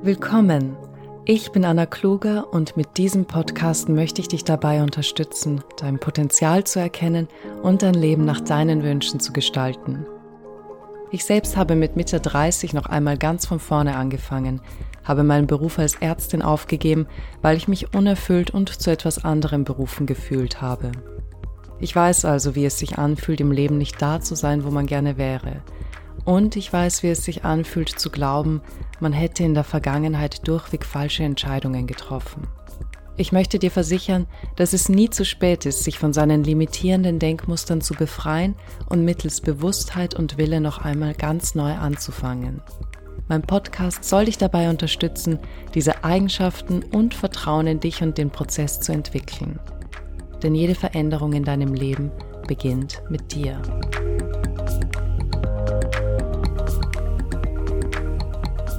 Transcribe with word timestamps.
Willkommen! 0.00 0.76
Ich 1.24 1.50
bin 1.50 1.64
Anna 1.64 1.84
Kluger 1.84 2.52
und 2.52 2.76
mit 2.76 2.98
diesem 2.98 3.24
Podcast 3.26 3.88
möchte 3.88 4.20
ich 4.20 4.28
dich 4.28 4.44
dabei 4.44 4.80
unterstützen, 4.80 5.64
dein 5.76 5.98
Potenzial 5.98 6.62
zu 6.62 6.78
erkennen 6.78 7.26
und 7.64 7.82
dein 7.82 7.94
Leben 7.94 8.24
nach 8.24 8.40
deinen 8.40 8.84
Wünschen 8.84 9.18
zu 9.18 9.32
gestalten. 9.32 10.06
Ich 11.10 11.24
selbst 11.24 11.56
habe 11.56 11.74
mit 11.74 11.96
Mitte 11.96 12.20
30 12.20 12.74
noch 12.74 12.86
einmal 12.86 13.18
ganz 13.18 13.44
von 13.44 13.58
vorne 13.58 13.96
angefangen, 13.96 14.60
habe 15.02 15.24
meinen 15.24 15.48
Beruf 15.48 15.80
als 15.80 15.96
Ärztin 15.96 16.42
aufgegeben, 16.42 17.08
weil 17.42 17.56
ich 17.56 17.66
mich 17.66 17.92
unerfüllt 17.92 18.52
und 18.52 18.68
zu 18.68 18.92
etwas 18.92 19.24
anderem 19.24 19.64
berufen 19.64 20.06
gefühlt 20.06 20.62
habe. 20.62 20.92
Ich 21.80 21.94
weiß 21.94 22.24
also, 22.24 22.54
wie 22.54 22.66
es 22.66 22.78
sich 22.78 22.98
anfühlt, 22.98 23.40
im 23.40 23.50
Leben 23.50 23.78
nicht 23.78 24.00
da 24.00 24.20
zu 24.20 24.36
sein, 24.36 24.64
wo 24.64 24.70
man 24.70 24.86
gerne 24.86 25.18
wäre– 25.18 25.60
und 26.24 26.56
ich 26.56 26.72
weiß, 26.72 27.02
wie 27.02 27.08
es 27.08 27.24
sich 27.24 27.44
anfühlt 27.44 27.88
zu 27.88 28.10
glauben, 28.10 28.60
man 29.00 29.12
hätte 29.12 29.44
in 29.44 29.54
der 29.54 29.64
Vergangenheit 29.64 30.46
durchweg 30.46 30.84
falsche 30.84 31.24
Entscheidungen 31.24 31.86
getroffen. 31.86 32.48
Ich 33.16 33.32
möchte 33.32 33.58
dir 33.58 33.72
versichern, 33.72 34.26
dass 34.54 34.72
es 34.72 34.88
nie 34.88 35.10
zu 35.10 35.24
spät 35.24 35.66
ist, 35.66 35.82
sich 35.82 35.98
von 35.98 36.12
seinen 36.12 36.44
limitierenden 36.44 37.18
Denkmustern 37.18 37.80
zu 37.80 37.94
befreien 37.94 38.54
und 38.88 39.04
mittels 39.04 39.40
Bewusstheit 39.40 40.14
und 40.14 40.38
Wille 40.38 40.60
noch 40.60 40.78
einmal 40.78 41.14
ganz 41.14 41.56
neu 41.56 41.72
anzufangen. 41.72 42.62
Mein 43.26 43.42
Podcast 43.42 44.04
soll 44.04 44.26
dich 44.26 44.38
dabei 44.38 44.70
unterstützen, 44.70 45.40
diese 45.74 46.04
Eigenschaften 46.04 46.84
und 46.84 47.12
Vertrauen 47.12 47.66
in 47.66 47.80
dich 47.80 48.02
und 48.02 48.16
den 48.18 48.30
Prozess 48.30 48.80
zu 48.80 48.92
entwickeln. 48.92 49.58
Denn 50.42 50.54
jede 50.54 50.76
Veränderung 50.76 51.32
in 51.32 51.44
deinem 51.44 51.74
Leben 51.74 52.12
beginnt 52.46 53.02
mit 53.10 53.34
dir. 53.34 53.60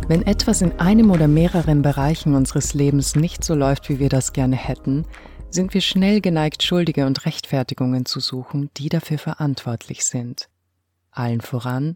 Wenn 0.10 0.26
etwas 0.26 0.64
in 0.64 0.72
einem 0.80 1.12
oder 1.12 1.28
mehreren 1.28 1.84
Bereichen 1.84 2.34
unseres 2.34 2.74
Lebens 2.74 3.16
nicht 3.16 3.44
so 3.44 3.54
läuft, 3.54 3.90
wie 3.90 4.00
wir 4.00 4.10
das 4.10 4.34
gerne 4.34 4.56
hätten, 4.56 5.06
sind 5.52 5.76
wir 5.76 5.82
schnell 5.82 6.20
geneigt, 6.20 6.64
Schuldige 6.64 7.06
und 7.06 7.28
Rechtfertigungen 7.28 8.08
zu 8.08 8.20
suchen, 8.20 8.72
die 8.76 8.90
dafür 8.90 9.20
verantwortlich 9.20 10.04
sind. 10.06 10.50
Allen 11.12 11.42
voran, 11.42 11.96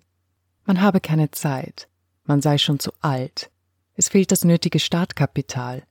man 0.64 0.80
habe 0.80 1.02
keine 1.02 1.31
Zeit, 1.31 1.88
man 2.23 2.39
sei 2.39 2.59
schon 2.59 2.78
zu 2.78 2.91
alt, 3.02 3.50
es 3.95 4.09
fehlt 4.09 4.31
das 4.31 4.44
nötige 4.44 4.78
Startkapital, 4.78 5.81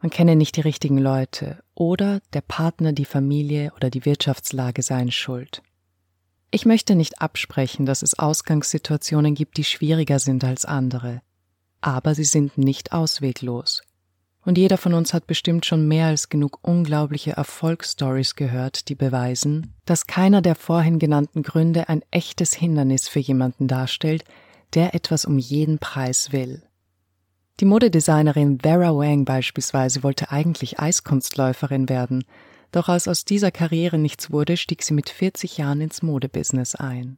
man 0.00 0.10
kenne 0.10 0.36
nicht 0.36 0.54
die 0.54 0.60
richtigen 0.60 0.98
Leute 0.98 1.64
oder 1.74 2.20
der 2.32 2.42
Partner, 2.42 2.92
die 2.92 3.04
Familie 3.04 3.72
oder 3.74 3.90
die 3.90 4.04
Wirtschaftslage 4.04 4.84
seien 4.84 5.10
schuld. 5.10 5.62
Ich 6.52 6.64
möchte 6.64 6.94
nicht 6.94 7.20
absprechen, 7.20 7.86
dass 7.86 8.02
es 8.02 8.16
Ausgangssituationen 8.16 9.34
gibt, 9.34 9.56
die 9.56 9.64
schwieriger 9.64 10.20
sind 10.20 10.44
als 10.44 10.64
andere 10.64 11.22
aber 11.86 12.14
sie 12.14 12.24
sind 12.24 12.58
nicht 12.58 12.92
ausweglos. 12.92 13.82
Und 14.44 14.58
jeder 14.58 14.76
von 14.76 14.94
uns 14.94 15.14
hat 15.14 15.26
bestimmt 15.26 15.66
schon 15.66 15.88
mehr 15.88 16.06
als 16.06 16.28
genug 16.28 16.58
unglaubliche 16.62 17.32
Erfolgsstories 17.32 18.34
gehört, 18.34 18.88
die 18.88 18.94
beweisen, 18.94 19.74
dass 19.84 20.06
keiner 20.06 20.42
der 20.42 20.54
vorhin 20.54 20.98
genannten 20.98 21.42
Gründe 21.42 21.88
ein 21.88 22.02
echtes 22.10 22.54
Hindernis 22.54 23.08
für 23.08 23.18
jemanden 23.18 23.68
darstellt, 23.68 24.24
der 24.74 24.94
etwas 24.94 25.24
um 25.24 25.38
jeden 25.38 25.78
Preis 25.78 26.32
will. 26.32 26.62
Die 27.60 27.64
Modedesignerin 27.64 28.60
Vera 28.60 28.94
Wang 28.94 29.24
beispielsweise 29.24 30.02
wollte 30.02 30.30
eigentlich 30.30 30.78
Eiskunstläuferin 30.78 31.88
werden, 31.88 32.24
doch 32.72 32.88
als 32.88 33.08
aus 33.08 33.24
dieser 33.24 33.50
Karriere 33.50 33.98
nichts 33.98 34.30
wurde, 34.30 34.56
stieg 34.56 34.82
sie 34.82 34.92
mit 34.94 35.08
40 35.08 35.58
Jahren 35.58 35.80
ins 35.80 36.02
Modebusiness 36.02 36.74
ein. 36.74 37.16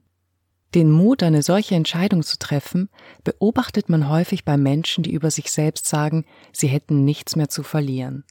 Den 0.75 0.91
Mut, 0.91 1.23
eine 1.23 1.43
solche 1.43 1.75
Entscheidung 1.75 2.23
zu 2.23 2.39
treffen, 2.39 2.91
beobachtet 3.25 3.89
man 3.89 4.09
häufig 4.09 4.45
bei 4.45 4.57
Menschen, 4.57 5.03
die 5.03 5.13
über 5.13 5.31
sich 5.31 5.51
selbst 5.51 5.87
sagen, 5.87 6.27
sie 6.53 6.67
hätten 6.69 7.05
nichts 7.05 7.37
mehr 7.37 7.49
zu 7.49 7.63
verlieren. 7.63 8.25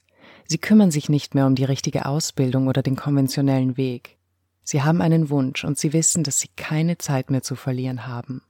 Sie 0.46 0.60
kümmern 0.60 0.92
sich 0.92 1.10
nicht 1.10 1.36
mehr 1.36 1.48
um 1.48 1.56
die 1.56 1.64
richtige 1.64 2.06
Ausbildung 2.06 2.68
oder 2.68 2.84
den 2.84 2.96
konventionellen 2.96 3.76
Weg. 3.76 4.18
Sie 4.64 4.84
haben 4.84 5.02
einen 5.02 5.30
Wunsch 5.30 5.64
und 5.64 5.78
sie 5.80 5.94
wissen, 5.94 6.24
dass 6.24 6.40
sie 6.40 6.50
keine 6.56 6.98
Zeit 6.98 7.32
mehr 7.32 7.42
zu 7.42 7.56
verlieren 7.56 8.06
haben. 8.06 8.42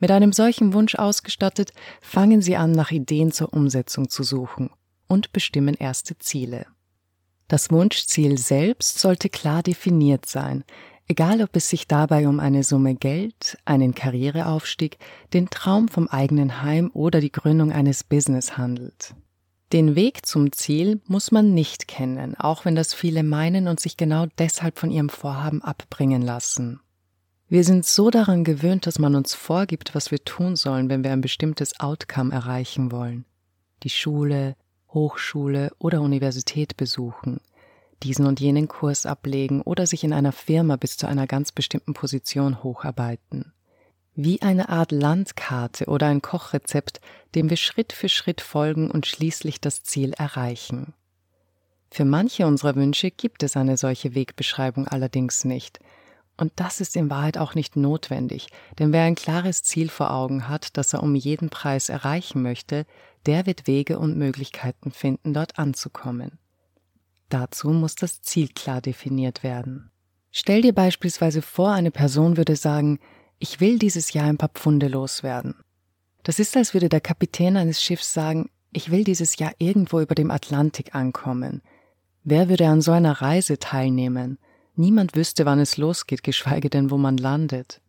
Mit 0.00 0.10
einem 0.10 0.32
solchen 0.32 0.72
Wunsch 0.72 0.96
ausgestattet, 0.96 1.72
fangen 2.00 2.42
sie 2.42 2.56
an, 2.56 2.72
nach 2.72 2.90
Ideen 2.90 3.30
zur 3.30 3.52
Umsetzung 3.52 4.08
zu 4.08 4.24
suchen 4.24 4.70
und 5.06 5.32
bestimmen 5.32 5.74
erste 5.74 6.18
Ziele. 6.18 6.66
Das 7.46 7.70
Wunschziel 7.70 8.38
selbst 8.38 8.98
sollte 8.98 9.28
klar 9.28 9.62
definiert 9.62 10.26
sein, 10.26 10.64
Egal, 11.08 11.42
ob 11.42 11.54
es 11.56 11.68
sich 11.68 11.86
dabei 11.88 12.28
um 12.28 12.40
eine 12.40 12.62
Summe 12.62 12.94
Geld, 12.94 13.58
einen 13.64 13.94
Karriereaufstieg, 13.94 14.98
den 15.32 15.50
Traum 15.50 15.88
vom 15.88 16.08
eigenen 16.08 16.62
Heim 16.62 16.90
oder 16.94 17.20
die 17.20 17.32
Gründung 17.32 17.72
eines 17.72 18.04
Business 18.04 18.56
handelt. 18.56 19.14
Den 19.72 19.94
Weg 19.96 20.26
zum 20.26 20.52
Ziel 20.52 21.00
muss 21.06 21.32
man 21.32 21.54
nicht 21.54 21.88
kennen, 21.88 22.34
auch 22.36 22.64
wenn 22.64 22.74
das 22.74 22.92
viele 22.92 23.22
meinen 23.22 23.68
und 23.68 23.80
sich 23.80 23.96
genau 23.96 24.26
deshalb 24.38 24.78
von 24.78 24.90
ihrem 24.90 25.08
Vorhaben 25.08 25.62
abbringen 25.62 26.22
lassen. 26.22 26.80
Wir 27.48 27.64
sind 27.64 27.84
so 27.84 28.10
daran 28.10 28.44
gewöhnt, 28.44 28.86
dass 28.86 28.98
man 28.98 29.14
uns 29.14 29.34
vorgibt, 29.34 29.94
was 29.94 30.10
wir 30.10 30.24
tun 30.24 30.56
sollen, 30.56 30.88
wenn 30.88 31.04
wir 31.04 31.12
ein 31.12 31.20
bestimmtes 31.20 31.80
Outcome 31.80 32.32
erreichen 32.32 32.92
wollen. 32.92 33.24
Die 33.82 33.90
Schule, 33.90 34.56
Hochschule 34.88 35.70
oder 35.78 36.00
Universität 36.00 36.76
besuchen, 36.76 37.40
diesen 38.02 38.26
und 38.26 38.40
jenen 38.40 38.68
Kurs 38.68 39.06
ablegen 39.06 39.62
oder 39.62 39.86
sich 39.86 40.04
in 40.04 40.12
einer 40.12 40.32
Firma 40.32 40.76
bis 40.76 40.96
zu 40.96 41.06
einer 41.06 41.26
ganz 41.26 41.52
bestimmten 41.52 41.94
Position 41.94 42.62
hocharbeiten. 42.62 43.52
Wie 44.14 44.42
eine 44.42 44.68
Art 44.68 44.92
Landkarte 44.92 45.86
oder 45.86 46.08
ein 46.08 46.20
Kochrezept, 46.20 47.00
dem 47.34 47.48
wir 47.48 47.56
Schritt 47.56 47.92
für 47.92 48.08
Schritt 48.08 48.40
folgen 48.40 48.90
und 48.90 49.06
schließlich 49.06 49.60
das 49.60 49.82
Ziel 49.82 50.12
erreichen. 50.12 50.92
Für 51.90 52.04
manche 52.04 52.46
unserer 52.46 52.74
Wünsche 52.74 53.10
gibt 53.10 53.42
es 53.42 53.56
eine 53.56 53.76
solche 53.76 54.14
Wegbeschreibung 54.14 54.88
allerdings 54.88 55.44
nicht. 55.44 55.78
Und 56.36 56.52
das 56.56 56.80
ist 56.80 56.96
in 56.96 57.10
Wahrheit 57.10 57.38
auch 57.38 57.54
nicht 57.54 57.76
notwendig, 57.76 58.48
denn 58.78 58.92
wer 58.92 59.04
ein 59.04 59.14
klares 59.14 59.62
Ziel 59.62 59.88
vor 59.88 60.10
Augen 60.10 60.48
hat, 60.48 60.76
das 60.76 60.94
er 60.94 61.02
um 61.02 61.14
jeden 61.14 61.50
Preis 61.50 61.88
erreichen 61.88 62.42
möchte, 62.42 62.86
der 63.26 63.46
wird 63.46 63.66
Wege 63.66 63.98
und 63.98 64.16
Möglichkeiten 64.16 64.90
finden, 64.90 65.34
dort 65.34 65.58
anzukommen. 65.58 66.38
Dazu 67.32 67.70
muss 67.70 67.94
das 67.94 68.20
Ziel 68.20 68.48
klar 68.48 68.82
definiert 68.82 69.42
werden. 69.42 69.90
Stell 70.30 70.60
dir 70.60 70.74
beispielsweise 70.74 71.40
vor, 71.40 71.70
eine 71.70 71.90
Person 71.90 72.36
würde 72.36 72.56
sagen, 72.56 72.98
ich 73.38 73.58
will 73.58 73.78
dieses 73.78 74.12
Jahr 74.12 74.26
ein 74.26 74.36
paar 74.36 74.50
Pfunde 74.50 74.88
loswerden. 74.88 75.54
Das 76.24 76.38
ist, 76.38 76.54
als 76.58 76.74
würde 76.74 76.90
der 76.90 77.00
Kapitän 77.00 77.56
eines 77.56 77.82
Schiffs 77.82 78.12
sagen, 78.12 78.50
ich 78.70 78.90
will 78.90 79.04
dieses 79.04 79.38
Jahr 79.38 79.52
irgendwo 79.56 80.00
über 80.00 80.14
dem 80.14 80.30
Atlantik 80.30 80.94
ankommen. 80.94 81.62
Wer 82.22 82.50
würde 82.50 82.68
an 82.68 82.82
so 82.82 82.92
einer 82.92 83.22
Reise 83.22 83.58
teilnehmen? 83.58 84.38
Niemand 84.76 85.16
wüsste, 85.16 85.46
wann 85.46 85.58
es 85.58 85.78
losgeht, 85.78 86.22
geschweige 86.22 86.68
denn, 86.68 86.90
wo 86.90 86.98
man 86.98 87.16
landet. 87.16 87.80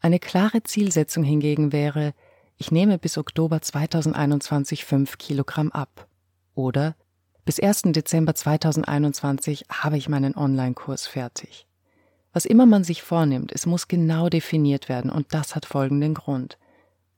Eine 0.00 0.18
klare 0.18 0.62
Zielsetzung 0.64 1.24
hingegen 1.24 1.72
wäre, 1.72 2.12
ich 2.58 2.70
nehme 2.70 2.98
bis 2.98 3.16
Oktober 3.16 3.62
2021 3.62 4.84
fünf 4.84 5.16
Kilogramm 5.16 5.72
ab. 5.72 6.08
Oder 6.54 6.94
bis 7.46 7.60
1. 7.60 7.82
Dezember 7.92 8.34
2021 8.34 9.66
habe 9.70 9.96
ich 9.96 10.08
meinen 10.08 10.36
Online-Kurs 10.36 11.06
fertig. 11.06 11.68
Was 12.32 12.44
immer 12.44 12.66
man 12.66 12.82
sich 12.82 13.02
vornimmt, 13.02 13.52
es 13.52 13.66
muss 13.66 13.86
genau 13.86 14.28
definiert 14.28 14.88
werden 14.88 15.12
und 15.12 15.32
das 15.32 15.54
hat 15.54 15.64
folgenden 15.64 16.12
Grund. 16.12 16.58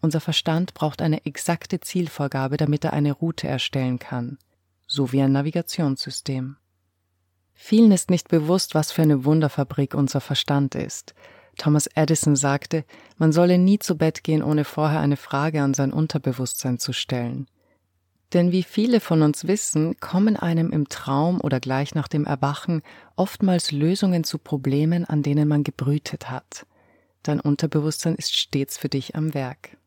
Unser 0.03 0.21
Verstand 0.21 0.75
braucht 0.75 1.01
eine 1.01 1.25
exakte 1.25 1.81
Zielvorgabe, 1.81 2.59
damit 2.59 2.85
er 2.85 2.93
eine 2.93 3.13
Route 3.13 3.49
erstellen 3.49 3.99
kann, 3.99 4.37
so 4.87 5.13
wie 5.13 5.23
ein 5.23 5.33
Navigationssystem. 5.33 6.57
Vielen 7.55 7.91
ist 7.91 8.11
nicht 8.11 8.29
bewusst, 8.29 8.75
was 8.75 8.93
für 8.93 9.03
eine 9.03 9.25
Wunderfabrik 9.25 9.95
unser 9.95 10.21
Verstand 10.21 10.75
ist. 10.75 11.15
Thomas 11.57 11.87
Edison 11.87 12.37
sagte, 12.37 12.85
man 13.17 13.33
solle 13.33 13.57
nie 13.57 13.79
zu 13.79 13.97
Bett 13.97 14.23
gehen, 14.23 14.43
ohne 14.43 14.65
vorher 14.65 15.01
eine 15.01 15.17
Frage 15.17 15.63
an 15.63 15.73
sein 15.73 15.91
Unterbewusstsein 15.91 16.79
zu 16.79 16.93
stellen. 16.93 17.49
Denn 18.35 18.53
wie 18.53 18.63
viele 18.63 19.01
von 19.01 19.23
uns 19.23 19.47
wissen, 19.47 19.99
kommen 20.01 20.37
einem 20.37 20.71
im 20.71 20.89
Traum 20.89 21.41
oder 21.41 21.61
gleich 21.61 21.95
nach 21.95 22.09
dem 22.09 22.27
Erwachen 22.27 22.83
oftmals 23.17 23.73
Lösungen 23.73 24.23
zu 24.25 24.39
Problemen, 24.39 25.07
an 25.07 25.23
denen 25.23 25.49
man 25.49 25.65
gebrütet 25.65 26.31
hat. 26.31 26.67
Dein 27.23 27.41
Unterbewusstsein 27.41 28.15
ist 28.15 28.37
stets 28.37 28.77
für 28.77 28.89
dich 28.89 29.15
am 29.15 29.33
Werk. 29.33 29.79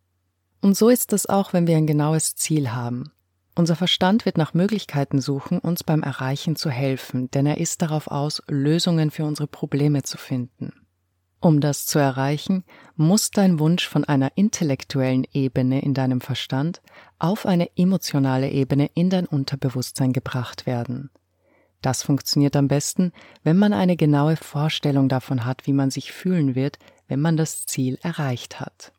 Und 0.61 0.75
so 0.75 0.89
ist 0.89 1.13
es 1.13 1.27
auch, 1.27 1.53
wenn 1.53 1.67
wir 1.67 1.77
ein 1.77 1.87
genaues 1.87 2.35
Ziel 2.35 2.71
haben. 2.71 3.11
Unser 3.55 3.75
Verstand 3.75 4.25
wird 4.25 4.37
nach 4.37 4.53
Möglichkeiten 4.53 5.21
suchen, 5.21 5.59
uns 5.59 5.83
beim 5.83 6.03
Erreichen 6.03 6.55
zu 6.55 6.69
helfen, 6.69 7.29
denn 7.31 7.45
er 7.45 7.57
ist 7.57 7.81
darauf 7.81 8.07
aus, 8.07 8.41
Lösungen 8.47 9.11
für 9.11 9.25
unsere 9.25 9.47
Probleme 9.47 10.03
zu 10.03 10.17
finden. 10.17 10.73
Um 11.41 11.59
das 11.59 11.87
zu 11.87 11.97
erreichen, 11.97 12.63
muss 12.95 13.31
dein 13.31 13.57
Wunsch 13.57 13.87
von 13.87 14.05
einer 14.05 14.31
intellektuellen 14.35 15.25
Ebene 15.33 15.81
in 15.81 15.95
deinem 15.95 16.21
Verstand 16.21 16.81
auf 17.17 17.47
eine 17.47 17.75
emotionale 17.75 18.51
Ebene 18.51 18.91
in 18.93 19.09
dein 19.09 19.25
Unterbewusstsein 19.25 20.13
gebracht 20.13 20.67
werden. 20.67 21.09
Das 21.81 22.03
funktioniert 22.03 22.55
am 22.55 22.67
besten, 22.67 23.11
wenn 23.43 23.57
man 23.57 23.73
eine 23.73 23.97
genaue 23.97 24.37
Vorstellung 24.37 25.09
davon 25.09 25.43
hat, 25.43 25.65
wie 25.65 25.73
man 25.73 25.89
sich 25.89 26.11
fühlen 26.11 26.53
wird, 26.53 26.77
wenn 27.07 27.19
man 27.19 27.37
das 27.37 27.65
Ziel 27.65 27.97
erreicht 28.03 28.59
hat. 28.59 28.93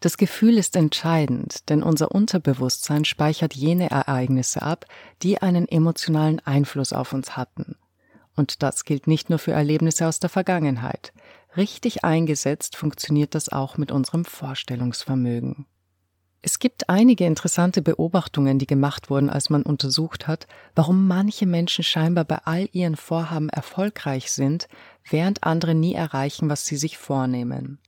Das 0.00 0.16
Gefühl 0.16 0.56
ist 0.56 0.76
entscheidend, 0.76 1.68
denn 1.68 1.82
unser 1.82 2.10
Unterbewusstsein 2.10 3.04
speichert 3.04 3.54
jene 3.54 3.90
Ereignisse 3.90 4.62
ab, 4.62 4.86
die 5.22 5.42
einen 5.42 5.68
emotionalen 5.68 6.40
Einfluss 6.40 6.94
auf 6.94 7.12
uns 7.12 7.36
hatten. 7.36 7.76
Und 8.34 8.62
das 8.62 8.86
gilt 8.86 9.06
nicht 9.06 9.28
nur 9.28 9.38
für 9.38 9.52
Erlebnisse 9.52 10.08
aus 10.08 10.20
der 10.20 10.30
Vergangenheit. 10.30 11.12
Richtig 11.56 12.04
eingesetzt 12.04 12.76
funktioniert 12.76 13.34
das 13.34 13.48
auch 13.48 13.76
mit 13.76 13.90
unserem 13.90 14.24
Vorstellungsvermögen. 14.24 15.66
Es 16.42 16.58
gibt 16.58 16.88
einige 16.88 17.26
interessante 17.26 17.82
Beobachtungen, 17.82 18.58
die 18.58 18.66
gemacht 18.66 19.10
wurden, 19.10 19.28
als 19.28 19.50
man 19.50 19.62
untersucht 19.62 20.26
hat, 20.26 20.46
warum 20.74 21.06
manche 21.06 21.44
Menschen 21.44 21.84
scheinbar 21.84 22.24
bei 22.24 22.38
all 22.44 22.68
ihren 22.72 22.96
Vorhaben 22.96 23.50
erfolgreich 23.50 24.30
sind, 24.30 24.68
während 25.08 25.44
andere 25.44 25.74
nie 25.74 25.94
erreichen, 25.94 26.48
was 26.48 26.64
sie 26.64 26.76
sich 26.76 26.96
vornehmen. 26.96 27.78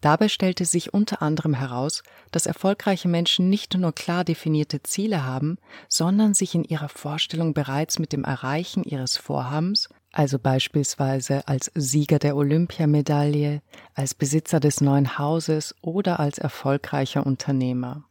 Dabei 0.00 0.28
stellte 0.28 0.64
sich 0.64 0.94
unter 0.94 1.20
anderem 1.22 1.54
heraus, 1.54 2.02
dass 2.30 2.46
erfolgreiche 2.46 3.08
Menschen 3.08 3.48
nicht 3.48 3.74
nur 3.74 3.92
klar 3.92 4.24
definierte 4.24 4.82
Ziele 4.82 5.24
haben, 5.24 5.56
sondern 5.88 6.34
sich 6.34 6.54
in 6.54 6.64
ihrer 6.64 6.90
Vorstellung 6.90 7.54
bereits 7.54 7.98
mit 7.98 8.12
dem 8.12 8.24
Erreichen 8.24 8.84
ihres 8.84 9.16
Vorhabens, 9.16 9.88
also 10.16 10.38
beispielsweise 10.38 11.46
als 11.48 11.70
Sieger 11.74 12.18
der 12.18 12.36
Olympiamedaille, 12.36 13.62
als 13.94 14.14
Besitzer 14.14 14.60
des 14.60 14.80
neuen 14.80 15.18
Hauses 15.18 15.74
oder 15.80 16.20
als 16.20 16.38
erfolgreicher 16.38 17.26
Unternehmer. 17.26 18.04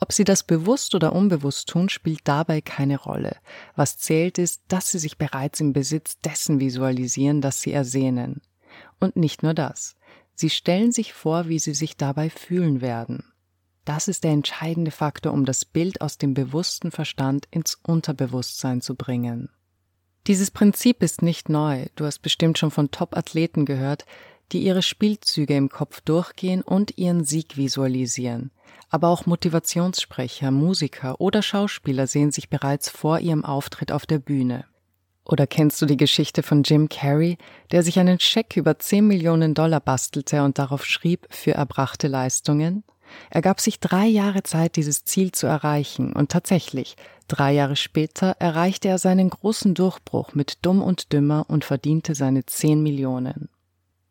Ob 0.00 0.12
sie 0.12 0.24
das 0.24 0.42
bewusst 0.42 0.94
oder 0.94 1.12
unbewusst 1.12 1.68
tun, 1.68 1.90
spielt 1.90 2.20
dabei 2.24 2.62
keine 2.62 2.98
Rolle. 2.98 3.36
Was 3.76 3.98
zählt 3.98 4.38
ist, 4.38 4.62
dass 4.68 4.90
sie 4.90 4.98
sich 4.98 5.18
bereits 5.18 5.60
im 5.60 5.74
Besitz 5.74 6.18
dessen 6.20 6.58
visualisieren, 6.58 7.42
das 7.42 7.60
sie 7.60 7.72
ersehnen. 7.72 8.40
Und 8.98 9.16
nicht 9.16 9.42
nur 9.42 9.52
das. 9.52 9.96
Sie 10.34 10.48
stellen 10.48 10.90
sich 10.90 11.12
vor, 11.12 11.48
wie 11.48 11.58
sie 11.58 11.74
sich 11.74 11.98
dabei 11.98 12.30
fühlen 12.30 12.80
werden. 12.80 13.24
Das 13.84 14.08
ist 14.08 14.24
der 14.24 14.30
entscheidende 14.30 14.90
Faktor, 14.90 15.32
um 15.32 15.44
das 15.44 15.66
Bild 15.66 16.00
aus 16.00 16.16
dem 16.16 16.32
bewussten 16.32 16.90
Verstand 16.90 17.46
ins 17.50 17.74
Unterbewusstsein 17.82 18.80
zu 18.80 18.94
bringen. 18.94 19.50
Dieses 20.26 20.50
Prinzip 20.50 21.02
ist 21.02 21.22
nicht 21.22 21.48
neu, 21.48 21.86
du 21.96 22.04
hast 22.04 22.20
bestimmt 22.20 22.58
schon 22.58 22.70
von 22.70 22.90
Top-Athleten 22.90 23.64
gehört, 23.64 24.04
die 24.52 24.62
ihre 24.62 24.82
Spielzüge 24.82 25.56
im 25.56 25.68
Kopf 25.68 26.00
durchgehen 26.00 26.62
und 26.62 26.98
ihren 26.98 27.24
Sieg 27.24 27.56
visualisieren. 27.56 28.50
Aber 28.90 29.08
auch 29.08 29.26
Motivationssprecher, 29.26 30.50
Musiker 30.50 31.20
oder 31.20 31.42
Schauspieler 31.42 32.06
sehen 32.06 32.32
sich 32.32 32.50
bereits 32.50 32.90
vor 32.90 33.20
ihrem 33.20 33.44
Auftritt 33.44 33.92
auf 33.92 34.06
der 34.06 34.18
Bühne. 34.18 34.64
Oder 35.24 35.46
kennst 35.46 35.80
du 35.80 35.86
die 35.86 35.96
Geschichte 35.96 36.42
von 36.42 36.64
Jim 36.64 36.88
Carrey, 36.88 37.38
der 37.70 37.82
sich 37.82 37.98
einen 37.98 38.18
Scheck 38.18 38.56
über 38.56 38.78
10 38.78 39.06
Millionen 39.06 39.54
Dollar 39.54 39.80
bastelte 39.80 40.42
und 40.42 40.58
darauf 40.58 40.84
schrieb 40.84 41.28
für 41.30 41.52
erbrachte 41.52 42.08
Leistungen? 42.08 42.82
Er 43.30 43.42
gab 43.42 43.60
sich 43.60 43.80
drei 43.80 44.06
Jahre 44.06 44.42
Zeit, 44.42 44.76
dieses 44.76 45.04
Ziel 45.04 45.32
zu 45.32 45.46
erreichen, 45.46 46.12
und 46.12 46.30
tatsächlich, 46.30 46.96
drei 47.30 47.52
Jahre 47.52 47.76
später 47.76 48.36
erreichte 48.38 48.88
er 48.88 48.98
seinen 48.98 49.30
großen 49.30 49.74
Durchbruch 49.74 50.34
mit 50.34 50.58
Dumm 50.62 50.82
und 50.82 51.12
Dümmer 51.12 51.46
und 51.48 51.64
verdiente 51.64 52.14
seine 52.14 52.44
10 52.44 52.82
Millionen. 52.82 53.48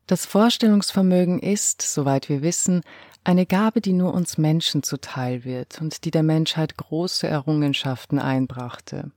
Das 0.08 0.26
Vorstellungsvermögen 0.26 1.40
ist, 1.40 1.82
soweit 1.82 2.30
wir 2.30 2.42
wissen, 2.42 2.82
eine 3.24 3.46
Gabe, 3.46 3.82
die 3.82 3.94
nur 3.94 4.14
uns 4.14 4.38
Menschen 4.38 4.82
zuteil 4.82 5.44
wird 5.44 5.80
und 5.82 6.04
die 6.06 6.12
der 6.12 6.24
Menschheit 6.24 6.78
große 6.78 7.28
Errungenschaften 7.28 8.18
einbrachte. 8.18 9.12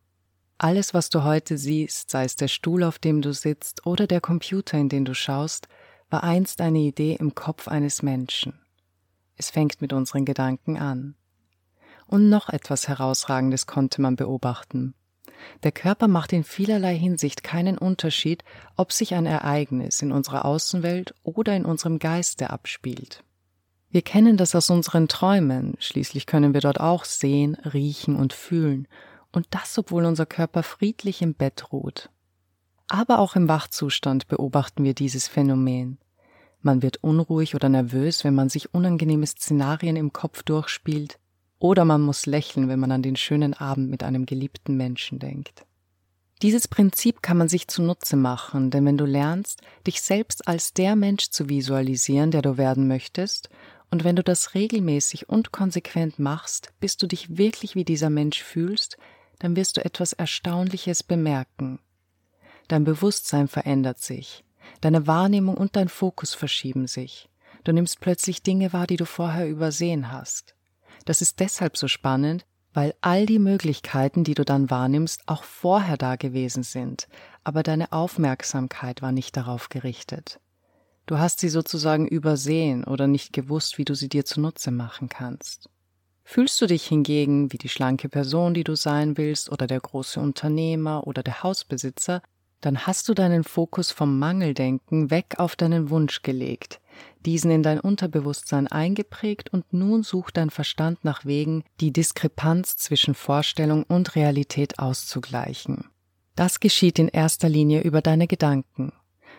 Alles, 0.59 0.93
was 0.93 1.09
du 1.09 1.25
heute 1.25 1.57
siehst, 1.57 2.11
sei 2.11 2.25
es 2.25 2.37
der 2.37 2.49
Stuhl, 2.49 2.83
auf 2.85 2.99
dem 2.99 3.23
du 3.23 3.33
sitzt 3.33 3.87
oder 3.87 4.07
der 4.07 4.21
Computer, 4.21 4.77
in 4.79 4.89
den 4.89 5.05
du 5.05 5.15
schaust, 5.15 5.67
war 6.11 6.23
einst 6.23 6.61
eine 6.61 6.81
Idee 6.81 7.17
im 7.19 7.35
Kopf 7.35 7.69
eines 7.69 8.03
Menschen. 8.03 8.61
Es 9.37 9.51
fängt 9.51 9.81
mit 9.81 9.93
unseren 9.93 10.25
Gedanken 10.25 10.77
an. 10.77 11.15
Und 12.13 12.29
noch 12.29 12.51
etwas 12.51 12.89
Herausragendes 12.89 13.67
konnte 13.67 14.03
man 14.03 14.17
beobachten. 14.17 14.93
Der 15.63 15.73
Körper 15.73 16.09
macht 16.09 16.35
in 16.35 16.45
vielerlei 16.45 16.95
Hinsicht 16.95 17.43
keinen 17.43 17.79
Unterschied, 17.79 18.45
ob 18.77 18.93
sich 18.93 19.15
ein 19.15 19.25
Ereignis 19.25 20.03
in 20.03 20.13
unserer 20.13 20.45
Außenwelt 20.45 21.15
oder 21.23 21.57
in 21.57 21.65
unserem 21.65 21.99
Geiste 21.99 22.51
abspielt. 22.51 23.25
Wir 23.89 24.03
kennen 24.03 24.37
das 24.37 24.55
aus 24.55 24.69
unseren 24.69 25.09
Träumen, 25.09 25.73
schließlich 25.79 26.27
können 26.27 26.53
wir 26.53 26.61
dort 26.61 26.81
auch 26.81 27.07
sehen, 27.07 27.55
riechen 27.55 28.17
und 28.17 28.35
fühlen, 28.35 28.89
und 29.33 29.47
das, 29.49 29.79
obwohl 29.79 30.05
unser 30.05 30.27
Körper 30.27 30.63
friedlich 30.63 31.23
im 31.23 31.33
Bett 31.33 31.73
ruht. 31.73 32.11
Aber 32.89 33.21
auch 33.21 33.37
im 33.37 33.49
Wachzustand 33.49 34.29
beobachten 34.29 34.85
wir 34.85 34.93
dieses 34.93 35.29
Phänomen. 35.29 35.97
Man 36.61 36.83
wird 36.83 37.03
unruhig 37.03 37.55
oder 37.55 37.71
nervös, 37.71 38.23
wenn 38.23 38.35
man 38.35 38.51
sich 38.51 38.75
unangenehme 38.75 39.27
Szenarien 39.27 39.97
im 39.97 40.13
Kopf 40.13 40.43
durchspielt, 40.43 41.19
oder 41.63 41.85
man 41.85 42.03
muss 42.03 42.27
lächeln, 42.27 42.69
wenn 42.69 42.81
man 42.81 42.91
an 42.91 43.03
den 43.03 43.15
schönen 43.15 43.55
Abend 43.55 43.89
mit 43.89 44.03
einem 44.03 44.27
geliebten 44.27 44.77
Menschen 44.77 45.21
denkt. 45.21 45.65
Dieses 46.43 46.67
Prinzip 46.67 47.23
kann 47.23 47.37
man 47.37 47.49
sich 47.49 47.69
zunutze 47.69 48.17
machen, 48.17 48.73
denn 48.73 48.85
wenn 48.85 48.99
du 48.99 49.05
lernst, 49.05 49.61
dich 49.87 50.03
selbst 50.03 50.49
als 50.49 50.75
der 50.75 50.97
Mensch 50.97 51.31
zu 51.31 51.49
visualisieren, 51.49 52.33
der 52.33 52.43
du 52.43 52.59
werden 52.59 52.89
möchtest, 52.89 53.49
und 53.93 54.03
wenn 54.03 54.17
du 54.17 54.25
das 54.25 54.55
regelmäßig 54.55 55.29
und 55.29 55.53
konsequent 55.53 56.19
machst, 56.19 56.73
bis 56.81 56.97
du 56.97 57.07
dich 57.07 57.39
wirklich 57.39 57.77
wie 57.77 57.85
dieser 57.85 58.11
Mensch 58.11 58.43
fühlst, 58.43 58.97
dann 59.39 59.55
wirst 59.55 59.77
du 59.77 59.85
etwas 59.85 60.15
Erstaunliches 60.15 61.05
bemerken. 61.05 61.79
Dein 62.67 62.83
Bewusstsein 62.83 63.47
verändert 63.47 64.01
sich, 64.01 64.43
deine 64.81 65.07
Wahrnehmung 65.07 65.57
und 65.57 65.77
dein 65.77 65.89
Fokus 65.89 66.35
verschieben 66.35 66.89
sich. 66.89 67.29
Du 67.63 67.71
nimmst 67.71 68.01
plötzlich 68.01 68.43
Dinge 68.43 68.73
wahr, 68.73 68.89
die 68.89 68.97
du 68.97 69.07
vorher 69.07 69.49
übersehen 69.49 70.11
hast. 70.11 70.57
Das 71.05 71.23
ist 71.23 71.41
deshalb 71.41 71.77
so 71.77 71.89
spannend, 71.89 72.45
weil 72.75 72.95
all 73.01 73.27
die 73.27 73.39
Möglichkeiten, 73.39 74.25
die 74.25 74.35
du 74.35 74.45
dann 74.45 74.71
wahrnimmst, 74.71 75.23
auch 75.27 75.45
vorher 75.45 75.97
da 75.97 76.17
gewesen 76.17 76.63
sind, 76.63 77.09
aber 77.45 77.63
deine 77.63 77.93
Aufmerksamkeit 77.93 79.03
war 79.03 79.13
nicht 79.13 79.37
darauf 79.37 79.69
gerichtet. 79.69 80.41
Du 81.07 81.19
hast 81.19 81.41
sie 81.41 81.49
sozusagen 81.49 82.07
übersehen 82.07 82.85
oder 82.85 83.07
nicht 83.07 83.33
gewusst, 83.33 83.77
wie 83.77 83.85
du 83.85 83.95
sie 83.95 84.09
dir 84.09 84.25
zunutze 84.25 84.71
machen 84.71 85.09
kannst. 85.09 85.69
Fühlst 86.25 86.61
du 86.61 86.67
dich 86.67 86.87
hingegen 86.87 87.53
wie 87.53 87.59
die 87.59 87.69
schlanke 87.69 88.09
Person, 88.09 88.55
die 88.55 88.65
du 88.65 88.77
sein 88.77 89.19
willst, 89.19 89.51
oder 89.51 89.67
der 89.67 89.81
große 89.81 90.21
Unternehmer 90.21 91.07
oder 91.07 91.23
der 91.25 91.43
Hausbesitzer, 91.43 92.23
dann 92.61 92.87
hast 92.87 93.09
du 93.09 93.15
deinen 93.15 93.43
Fokus 93.43 93.91
vom 93.91 94.21
Mangeldenken 94.21 95.11
weg 95.11 95.35
auf 95.39 95.57
deinen 95.57 95.91
Wunsch 95.91 96.23
gelegt, 96.23 96.81
diesen 97.25 97.51
in 97.51 97.63
dein 97.63 97.81
Unterbewusstsein 97.81 98.67
eingeprägt 98.67 99.53
und 99.53 99.73
nun 99.73 100.03
sucht 100.03 100.37
dein 100.37 100.51
Verstand 100.51 101.05
nach 101.05 101.25
Wegen, 101.25 101.65
die 101.81 101.93
Diskrepanz 101.93 102.77
zwischen 102.77 103.15
Vorstellung 103.15 103.85
und 103.85 104.17
Realität 104.17 104.79
auszugleichen. 104.79 105.87
Das 106.35 106.61
geschieht 106.61 106.99
in 106.99 107.09
erster 107.09 107.49
Linie 107.49 107.83
über 107.83 108.01
deine 108.01 108.27
Gedanken. 108.27 108.93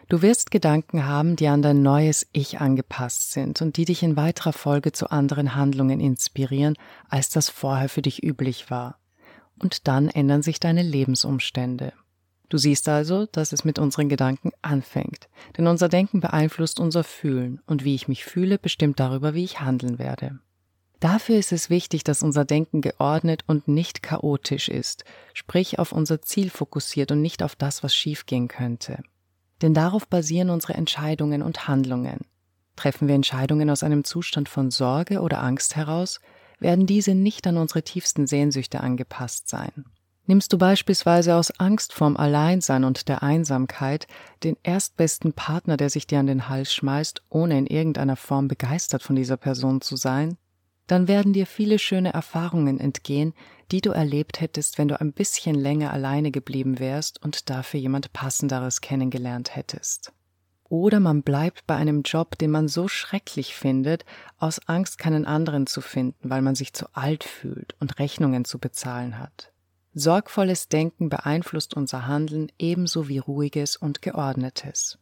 Du 0.09 0.21
wirst 0.21 0.51
Gedanken 0.51 1.05
haben, 1.05 1.35
die 1.35 1.47
an 1.47 1.61
dein 1.61 1.81
neues 1.81 2.27
Ich 2.33 2.59
angepasst 2.59 3.31
sind 3.31 3.61
und 3.61 3.77
die 3.77 3.85
dich 3.85 4.03
in 4.03 4.17
weiterer 4.17 4.53
Folge 4.53 4.91
zu 4.91 5.09
anderen 5.09 5.55
Handlungen 5.55 5.99
inspirieren, 5.99 6.75
als 7.09 7.29
das 7.29 7.49
vorher 7.49 7.89
für 7.89 8.01
dich 8.01 8.23
üblich 8.23 8.69
war. 8.69 8.99
Und 9.61 9.87
dann 9.87 10.09
ändern 10.09 10.41
sich 10.41 10.59
deine 10.59 10.83
Lebensumstände. 10.83 11.93
Du 12.53 12.59
siehst 12.59 12.87
also, 12.87 13.25
dass 13.25 13.51
es 13.51 13.65
mit 13.65 13.79
unseren 13.79 14.09
Gedanken 14.09 14.51
anfängt, 14.61 15.27
denn 15.57 15.65
unser 15.65 15.89
Denken 15.89 16.19
beeinflusst 16.19 16.79
unser 16.79 17.03
Fühlen 17.03 17.59
und 17.65 17.83
wie 17.83 17.95
ich 17.95 18.07
mich 18.07 18.25
fühle, 18.25 18.59
bestimmt 18.59 18.99
darüber, 18.99 19.33
wie 19.33 19.43
ich 19.43 19.59
handeln 19.59 19.97
werde. 19.97 20.37
Dafür 20.99 21.37
ist 21.37 21.51
es 21.51 21.71
wichtig, 21.71 22.03
dass 22.03 22.21
unser 22.21 22.45
Denken 22.45 22.81
geordnet 22.81 23.43
und 23.47 23.67
nicht 23.67 24.03
chaotisch 24.03 24.69
ist, 24.69 25.03
sprich 25.33 25.79
auf 25.79 25.91
unser 25.91 26.21
Ziel 26.21 26.51
fokussiert 26.51 27.11
und 27.11 27.23
nicht 27.23 27.41
auf 27.41 27.55
das, 27.55 27.81
was 27.81 27.95
schiefgehen 27.95 28.47
könnte 28.47 28.99
denn 29.63 29.73
darauf 29.73 30.07
basieren 30.07 30.49
unsere 30.49 30.73
Entscheidungen 30.73 31.41
und 31.41 31.67
Handlungen. 31.67 32.19
Treffen 32.75 33.07
wir 33.07 33.15
Entscheidungen 33.15 33.69
aus 33.69 33.81
einem 33.81 34.03
Zustand 34.03 34.49
von 34.49 34.71
Sorge 34.71 35.21
oder 35.21 35.41
Angst 35.41 35.75
heraus, 35.75 36.19
werden 36.59 36.85
diese 36.85 37.15
nicht 37.15 37.47
an 37.47 37.57
unsere 37.57 37.81
tiefsten 37.81 38.27
Sehnsüchte 38.27 38.81
angepasst 38.81 39.47
sein. 39.47 39.85
Nimmst 40.25 40.53
du 40.53 40.57
beispielsweise 40.57 41.35
aus 41.35 41.51
Angst 41.59 41.91
vorm 41.91 42.15
Alleinsein 42.15 42.85
und 42.85 43.09
der 43.09 43.23
Einsamkeit 43.23 44.07
den 44.43 44.55
erstbesten 44.63 45.33
Partner, 45.33 45.75
der 45.75 45.89
sich 45.89 46.07
dir 46.07 46.19
an 46.19 46.27
den 46.27 46.47
Hals 46.47 46.73
schmeißt, 46.73 47.23
ohne 47.29 47.57
in 47.57 47.67
irgendeiner 47.67 48.15
Form 48.15 48.47
begeistert 48.47 49.03
von 49.03 49.17
dieser 49.17 49.35
Person 49.35 49.81
zu 49.81 49.97
sein, 49.97 50.37
dann 50.87 51.07
werden 51.07 51.33
dir 51.33 51.45
viele 51.45 51.77
schöne 51.77 52.13
Erfahrungen 52.13 52.79
entgehen, 52.79 53.33
die 53.71 53.81
du 53.81 53.91
erlebt 53.91 54.39
hättest, 54.39 54.77
wenn 54.77 54.87
du 54.87 54.99
ein 54.99 55.13
bisschen 55.13 55.55
länger 55.55 55.91
alleine 55.91 56.31
geblieben 56.31 56.79
wärst 56.79 57.21
und 57.21 57.49
dafür 57.49 57.79
jemand 57.79 58.13
Passenderes 58.13 58.79
kennengelernt 58.79 59.55
hättest. 59.55 60.13
Oder 60.69 60.99
man 60.99 61.21
bleibt 61.21 61.67
bei 61.67 61.75
einem 61.75 62.01
Job, 62.01 62.37
den 62.37 62.51
man 62.51 62.67
so 62.67 62.87
schrecklich 62.87 63.55
findet, 63.55 64.05
aus 64.37 64.67
Angst 64.67 64.97
keinen 64.97 65.25
anderen 65.25 65.67
zu 65.67 65.81
finden, 65.81 66.29
weil 66.29 66.41
man 66.41 66.55
sich 66.55 66.73
zu 66.73 66.87
alt 66.93 67.23
fühlt 67.23 67.75
und 67.79 67.99
Rechnungen 67.99 68.43
zu 68.43 68.57
bezahlen 68.57 69.19
hat. 69.19 69.52
Sorgvolles 69.95 70.69
Denken 70.69 71.09
beeinflusst 71.09 71.75
unser 71.75 72.07
Handeln 72.07 72.51
ebenso 72.57 73.07
wie 73.09 73.19
ruhiges 73.19 73.77
und 73.77 74.01
geordnetes. 74.01 74.97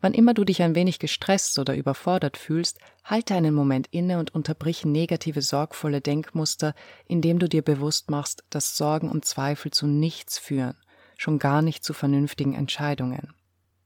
Wann 0.00 0.14
immer 0.14 0.34
du 0.34 0.44
dich 0.44 0.62
ein 0.62 0.76
wenig 0.76 1.00
gestresst 1.00 1.58
oder 1.58 1.74
überfordert 1.74 2.36
fühlst, 2.36 2.78
halte 3.02 3.34
einen 3.34 3.54
Moment 3.54 3.88
inne 3.90 4.20
und 4.20 4.34
unterbrich 4.34 4.84
negative, 4.84 5.42
sorgvolle 5.42 6.00
Denkmuster, 6.00 6.74
indem 7.08 7.40
du 7.40 7.48
dir 7.48 7.62
bewusst 7.62 8.08
machst, 8.08 8.44
dass 8.48 8.76
Sorgen 8.76 9.10
und 9.10 9.24
Zweifel 9.24 9.72
zu 9.72 9.88
nichts 9.88 10.38
führen, 10.38 10.76
schon 11.16 11.40
gar 11.40 11.60
nicht 11.60 11.82
zu 11.82 11.92
vernünftigen 11.92 12.54
Entscheidungen. 12.54 13.34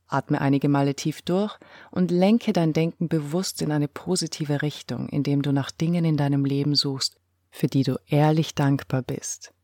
Atme 0.09 0.43
einige 0.43 0.69
Male 0.69 0.95
tief 0.95 1.23
durch 1.23 1.57
und 1.91 2.11
lenke 2.11 2.53
dein 2.53 2.75
Denken 2.75 3.09
bewusst 3.09 3.63
in 3.63 3.73
eine 3.73 3.89
positive 3.89 4.61
Richtung, 4.61 5.09
indem 5.09 5.41
du 5.41 5.53
nach 5.53 5.71
Dingen 5.71 6.05
in 6.05 6.19
deinem 6.19 6.45
Leben 6.45 6.75
suchst, 6.75 7.17
für 7.51 7.69
die 7.69 7.85
du 7.85 7.99
ehrlich 8.09 8.55
dankbar 8.55 9.03
bist. 9.03 9.55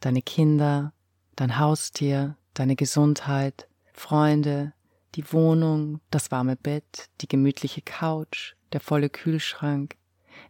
Deine 0.00 0.22
Kinder, 0.22 0.92
dein 1.36 1.58
Haustier, 1.58 2.36
deine 2.54 2.76
Gesundheit, 2.76 3.68
Freunde, 3.92 4.72
die 5.14 5.32
Wohnung, 5.32 6.00
das 6.10 6.30
warme 6.30 6.56
Bett, 6.56 7.08
die 7.20 7.28
gemütliche 7.28 7.82
Couch, 7.82 8.54
der 8.72 8.80
volle 8.80 9.08
Kühlschrank. 9.08 9.96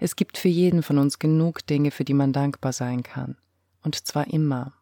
Es 0.00 0.16
gibt 0.16 0.36
für 0.36 0.48
jeden 0.48 0.82
von 0.82 0.98
uns 0.98 1.18
genug 1.18 1.64
Dinge, 1.66 1.90
für 1.90 2.04
die 2.04 2.14
man 2.14 2.32
dankbar 2.32 2.72
sein 2.72 3.02
kann. 3.02 3.36
Und 3.82 3.94
zwar 4.06 4.26
immer. 4.26 4.72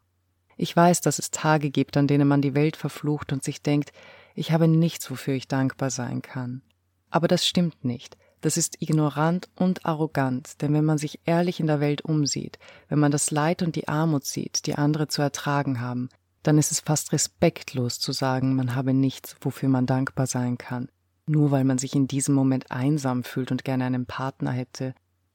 Ich 0.57 0.75
weiß, 0.75 1.01
dass 1.01 1.19
es 1.19 1.31
Tage 1.31 1.69
gibt, 1.69 1.97
an 1.97 2.07
denen 2.07 2.27
man 2.27 2.41
die 2.41 2.55
Welt 2.55 2.77
verflucht 2.77 3.31
und 3.31 3.43
sich 3.43 3.61
denkt, 3.61 3.91
ich 4.33 4.51
habe 4.51 4.67
nichts, 4.67 5.09
wofür 5.11 5.35
ich 5.35 5.47
dankbar 5.47 5.89
sein 5.89 6.21
kann. 6.21 6.61
Aber 7.09 7.27
das 7.27 7.45
stimmt 7.45 7.85
nicht. 7.85 8.17
Das 8.45 8.57
ist 8.57 8.79
ignorant 8.79 9.49
und 9.55 9.87
arrogant, 9.87 10.61
denn 10.61 10.71
wenn 10.71 10.85
man 10.85 10.99
sich 10.99 11.19
ehrlich 11.25 11.59
in 11.59 11.65
der 11.65 11.79
Welt 11.79 12.03
umsieht, 12.03 12.59
wenn 12.89 12.99
man 12.99 13.11
das 13.11 13.31
Leid 13.31 13.63
und 13.63 13.75
die 13.75 13.87
Armut 13.87 14.23
sieht, 14.23 14.67
die 14.67 14.75
andere 14.75 15.07
zu 15.07 15.23
ertragen 15.23 15.81
haben, 15.81 16.09
dann 16.43 16.59
ist 16.59 16.71
es 16.71 16.79
fast 16.79 17.11
respektlos 17.11 17.97
zu 17.97 18.11
sagen, 18.11 18.55
man 18.55 18.75
habe 18.75 18.93
nichts, 18.93 19.35
wofür 19.41 19.67
man 19.67 19.87
dankbar 19.87 20.27
sein 20.27 20.59
kann, 20.59 20.89
nur 21.25 21.49
weil 21.49 21.63
man 21.63 21.79
sich 21.79 21.95
in 21.95 22.07
diesem 22.07 22.35
Moment 22.35 22.69
einsam 22.69 23.23
fühlt 23.23 23.49
und 23.49 23.63
gerne 23.63 23.85
einen 23.85 24.05
Partner 24.05 24.51
hätte, 24.51 24.93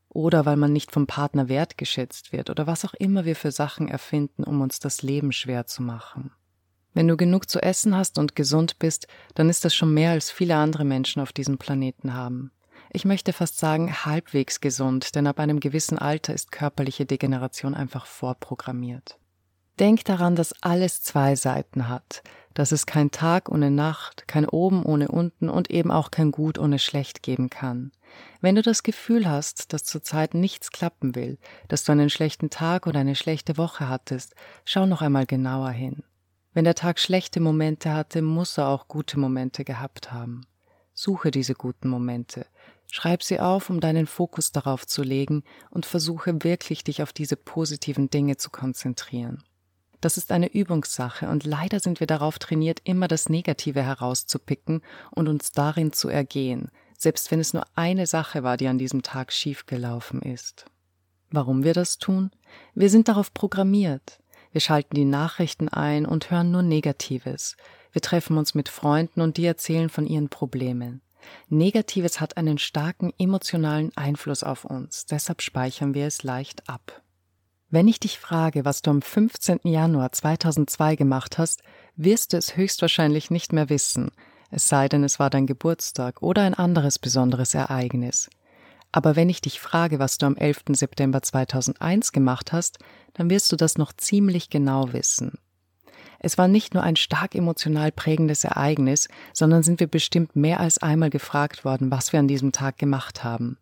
oder 0.08 0.46
weil 0.46 0.56
man 0.56 0.72
nicht 0.72 0.92
vom 0.92 1.08
Partner 1.08 1.48
wertgeschätzt 1.48 2.32
wird, 2.32 2.48
oder 2.48 2.68
was 2.68 2.84
auch 2.84 2.94
immer 2.94 3.24
wir 3.24 3.34
für 3.34 3.50
Sachen 3.50 3.88
erfinden, 3.88 4.44
um 4.44 4.60
uns 4.60 4.78
das 4.78 5.02
Leben 5.02 5.32
schwer 5.32 5.66
zu 5.66 5.82
machen. 5.82 6.30
Wenn 6.94 7.08
du 7.08 7.16
genug 7.16 7.50
zu 7.50 7.60
essen 7.60 7.96
hast 7.96 8.20
und 8.20 8.36
gesund 8.36 8.78
bist, 8.78 9.08
dann 9.34 9.48
ist 9.48 9.64
das 9.64 9.74
schon 9.74 9.92
mehr 9.92 10.12
als 10.12 10.30
viele 10.30 10.54
andere 10.54 10.84
Menschen 10.84 11.20
auf 11.20 11.32
diesem 11.32 11.58
Planeten 11.58 12.14
haben. 12.14 12.52
Ich 12.92 13.04
möchte 13.04 13.32
fast 13.32 13.58
sagen, 13.58 14.04
halbwegs 14.04 14.60
gesund, 14.60 15.14
denn 15.14 15.28
ab 15.28 15.38
einem 15.38 15.60
gewissen 15.60 15.96
Alter 15.96 16.34
ist 16.34 16.50
körperliche 16.50 17.06
Degeneration 17.06 17.74
einfach 17.74 18.04
vorprogrammiert. 18.04 19.16
Denk 19.78 20.04
daran, 20.04 20.34
dass 20.34 20.52
alles 20.60 21.00
zwei 21.00 21.36
Seiten 21.36 21.88
hat, 21.88 22.22
dass 22.52 22.72
es 22.72 22.86
kein 22.86 23.12
Tag 23.12 23.48
ohne 23.48 23.70
Nacht, 23.70 24.26
kein 24.26 24.46
Oben 24.46 24.84
ohne 24.84 25.08
Unten 25.08 25.48
und 25.48 25.70
eben 25.70 25.90
auch 25.92 26.10
kein 26.10 26.32
Gut 26.32 26.58
ohne 26.58 26.80
Schlecht 26.80 27.22
geben 27.22 27.48
kann. 27.48 27.92
Wenn 28.40 28.56
du 28.56 28.62
das 28.62 28.82
Gefühl 28.82 29.28
hast, 29.28 29.72
dass 29.72 29.84
zurzeit 29.84 30.34
nichts 30.34 30.72
klappen 30.72 31.14
will, 31.14 31.38
dass 31.68 31.84
du 31.84 31.92
einen 31.92 32.10
schlechten 32.10 32.50
Tag 32.50 32.88
oder 32.88 33.00
eine 33.00 33.14
schlechte 33.14 33.56
Woche 33.56 33.88
hattest, 33.88 34.34
schau 34.64 34.84
noch 34.84 35.00
einmal 35.00 35.26
genauer 35.26 35.70
hin. 35.70 36.02
Wenn 36.52 36.64
der 36.64 36.74
Tag 36.74 36.98
schlechte 36.98 37.38
Momente 37.38 37.94
hatte, 37.94 38.20
muss 38.20 38.58
er 38.58 38.68
auch 38.68 38.88
gute 38.88 39.18
Momente 39.18 39.64
gehabt 39.64 40.12
haben. 40.12 40.42
Suche 40.92 41.30
diese 41.30 41.54
guten 41.54 41.88
Momente, 41.88 42.44
schreib 42.94 43.22
sie 43.22 43.40
auf, 43.40 43.70
um 43.70 43.80
deinen 43.80 44.06
Fokus 44.06 44.52
darauf 44.52 44.86
zu 44.86 45.02
legen 45.02 45.42
und 45.70 45.86
versuche 45.86 46.42
wirklich 46.42 46.84
dich 46.84 47.02
auf 47.02 47.12
diese 47.12 47.36
positiven 47.36 48.10
Dinge 48.10 48.36
zu 48.36 48.50
konzentrieren. 48.50 49.42
Das 50.00 50.16
ist 50.16 50.32
eine 50.32 50.52
Übungssache 50.52 51.28
und 51.28 51.44
leider 51.44 51.78
sind 51.80 52.00
wir 52.00 52.06
darauf 52.06 52.38
trainiert, 52.38 52.80
immer 52.84 53.06
das 53.06 53.28
Negative 53.28 53.82
herauszupicken 53.82 54.82
und 55.10 55.28
uns 55.28 55.52
darin 55.52 55.92
zu 55.92 56.08
ergehen, 56.08 56.70
selbst 56.96 57.30
wenn 57.30 57.40
es 57.40 57.52
nur 57.52 57.64
eine 57.74 58.06
Sache 58.06 58.42
war, 58.42 58.56
die 58.56 58.68
an 58.68 58.78
diesem 58.78 59.02
Tag 59.02 59.32
schiefgelaufen 59.32 60.22
ist. 60.22 60.64
Warum 61.30 61.64
wir 61.64 61.74
das 61.74 61.98
tun? 61.98 62.30
Wir 62.74 62.90
sind 62.90 63.08
darauf 63.08 63.34
programmiert. 63.34 64.20
Wir 64.52 64.60
schalten 64.60 64.96
die 64.96 65.04
Nachrichten 65.04 65.68
ein 65.68 66.06
und 66.06 66.30
hören 66.30 66.50
nur 66.50 66.62
Negatives. 66.62 67.56
Wir 67.92 68.02
treffen 68.02 68.36
uns 68.36 68.54
mit 68.54 68.68
Freunden 68.68 69.20
und 69.20 69.36
die 69.36 69.44
erzählen 69.44 69.88
von 69.88 70.06
ihren 70.06 70.28
Problemen. 70.28 71.02
Negatives 71.48 72.20
hat 72.20 72.36
einen 72.36 72.58
starken 72.58 73.12
emotionalen 73.18 73.90
Einfluss 73.96 74.42
auf 74.42 74.64
uns, 74.64 75.06
deshalb 75.06 75.42
speichern 75.42 75.94
wir 75.94 76.06
es 76.06 76.22
leicht 76.22 76.68
ab. 76.68 77.02
Wenn 77.68 77.88
ich 77.88 78.00
dich 78.00 78.18
frage, 78.18 78.64
was 78.64 78.82
du 78.82 78.90
am 78.90 79.00
15. 79.00 79.60
Januar 79.64 80.12
2002 80.12 80.96
gemacht 80.96 81.38
hast, 81.38 81.62
wirst 81.96 82.32
du 82.32 82.36
es 82.36 82.56
höchstwahrscheinlich 82.56 83.30
nicht 83.30 83.52
mehr 83.52 83.68
wissen, 83.68 84.10
es 84.50 84.68
sei 84.68 84.88
denn, 84.88 85.04
es 85.04 85.18
war 85.18 85.30
dein 85.30 85.46
Geburtstag 85.46 86.22
oder 86.22 86.42
ein 86.42 86.54
anderes 86.54 86.98
besonderes 86.98 87.54
Ereignis. 87.54 88.28
Aber 88.92 89.14
wenn 89.14 89.28
ich 89.28 89.40
dich 89.40 89.60
frage, 89.60 90.00
was 90.00 90.18
du 90.18 90.26
am 90.26 90.36
11. 90.36 90.64
September 90.70 91.22
2001 91.22 92.10
gemacht 92.10 92.52
hast, 92.52 92.80
dann 93.14 93.30
wirst 93.30 93.52
du 93.52 93.56
das 93.56 93.78
noch 93.78 93.92
ziemlich 93.92 94.50
genau 94.50 94.92
wissen. 94.92 95.38
Es 96.22 96.36
war 96.36 96.48
nicht 96.48 96.74
nur 96.74 96.82
ein 96.82 96.96
stark 96.96 97.34
emotional 97.34 97.90
prägendes 97.90 98.44
Ereignis, 98.44 99.08
sondern 99.32 99.62
sind 99.62 99.80
wir 99.80 99.86
bestimmt 99.86 100.36
mehr 100.36 100.60
als 100.60 100.78
einmal 100.78 101.08
gefragt 101.08 101.64
worden, 101.64 101.90
was 101.90 102.12
wir 102.12 102.20
an 102.20 102.28
diesem 102.28 102.52
Tag 102.52 102.76
gemacht 102.76 103.24
haben. 103.24 103.56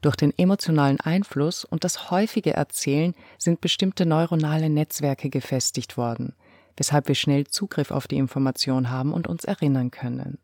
Durch 0.00 0.16
den 0.16 0.36
emotionalen 0.36 1.00
Einfluss 1.00 1.64
und 1.64 1.84
das 1.84 2.10
häufige 2.10 2.54
Erzählen 2.54 3.14
sind 3.38 3.60
bestimmte 3.60 4.06
neuronale 4.06 4.70
Netzwerke 4.70 5.28
gefestigt 5.28 5.96
worden, 5.96 6.34
weshalb 6.76 7.08
wir 7.08 7.14
schnell 7.14 7.46
Zugriff 7.46 7.90
auf 7.90 8.08
die 8.08 8.16
Information 8.16 8.90
haben 8.90 9.12
und 9.12 9.28
uns 9.28 9.44
erinnern 9.44 9.90
können. 9.90 10.38